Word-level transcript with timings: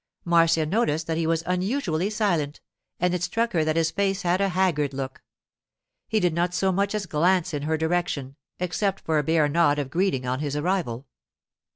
Marcia 0.25 0.65
noticed 0.65 1.05
that 1.05 1.17
he 1.19 1.27
was 1.27 1.43
unusually 1.45 2.09
silent, 2.09 2.59
and 2.99 3.13
it 3.13 3.21
struck 3.21 3.53
her 3.53 3.63
that 3.63 3.75
his 3.75 3.91
face 3.91 4.23
had 4.23 4.41
a 4.41 4.49
haggard 4.49 4.95
look. 4.95 5.21
He 6.07 6.19
did 6.19 6.33
not 6.33 6.55
so 6.55 6.71
much 6.71 6.95
as 6.95 7.05
glance 7.05 7.53
in 7.53 7.61
her 7.61 7.77
direction, 7.77 8.35
except 8.59 9.01
for 9.01 9.19
a 9.19 9.23
bare 9.23 9.47
nod 9.47 9.77
of 9.77 9.91
greeting 9.91 10.25
on 10.25 10.39
his 10.39 10.55
arrival. 10.55 11.05